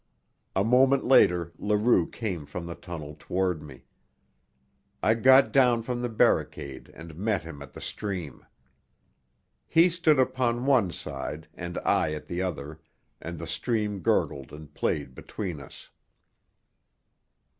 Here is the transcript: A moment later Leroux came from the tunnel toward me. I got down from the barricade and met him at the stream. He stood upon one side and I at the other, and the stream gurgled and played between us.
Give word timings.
A 0.55 0.63
moment 0.63 1.05
later 1.05 1.53
Leroux 1.59 2.07
came 2.09 2.47
from 2.47 2.65
the 2.65 2.73
tunnel 2.73 3.15
toward 3.19 3.61
me. 3.61 3.83
I 5.03 5.13
got 5.13 5.51
down 5.51 5.83
from 5.83 6.01
the 6.01 6.09
barricade 6.09 6.89
and 6.95 7.15
met 7.15 7.43
him 7.43 7.61
at 7.61 7.73
the 7.73 7.81
stream. 7.81 8.43
He 9.67 9.91
stood 9.91 10.17
upon 10.17 10.65
one 10.65 10.89
side 10.89 11.49
and 11.53 11.77
I 11.85 12.15
at 12.15 12.25
the 12.25 12.41
other, 12.41 12.79
and 13.21 13.37
the 13.37 13.45
stream 13.45 13.99
gurgled 13.99 14.51
and 14.51 14.73
played 14.73 15.13
between 15.13 15.59
us. 15.59 15.91